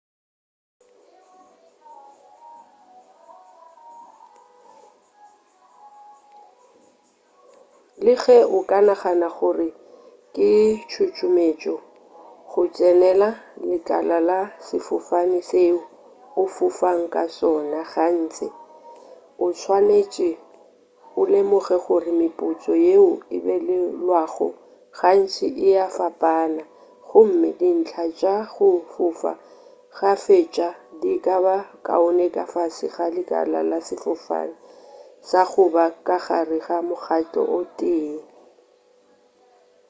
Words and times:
le 8.05 8.13
ge 8.23 8.39
o 8.57 8.59
ka 8.69 8.79
nagana 8.87 9.29
gore 9.37 9.69
ke 10.35 10.49
tšotšometšo 10.89 11.75
go 12.49 12.61
tsenela 12.75 13.29
lekala 13.69 14.17
la 14.29 14.39
sefofane 14.67 15.39
seo 15.49 15.81
o 16.41 16.43
fofago 16.55 17.05
ka 17.15 17.23
sona 17.37 17.81
gantši 17.93 18.47
o 19.45 19.47
swanetše 19.61 20.29
o 21.19 21.21
lemoge 21.31 21.77
gore 21.85 22.11
mephutso 22.19 22.73
yeo 22.85 23.09
e 23.35 23.37
abelwago 23.39 24.47
gantši 24.99 25.47
ea 25.69 25.85
fapana 25.97 26.63
gomme 27.09 27.49
dintlha 27.59 28.05
tša 28.19 28.35
go 28.53 28.67
fofa 28.93 29.33
kgafetša 29.95 30.69
di 31.01 31.11
ka 31.25 31.35
ba 31.43 31.55
kaone 31.87 32.25
ka 32.35 32.43
fase 32.53 32.85
ga 32.95 33.05
lekala 33.15 33.59
la 33.69 33.79
sefofane 33.89 34.55
sa 35.29 35.41
go 35.51 35.63
ba 35.75 35.85
ka 36.07 36.17
gare 36.25 36.57
ga 36.65 36.77
mokgahlo 36.87 37.41
o 37.57 37.61
tee 37.77 38.11